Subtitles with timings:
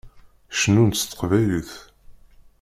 [0.59, 1.71] Cennunt s teqbaylit.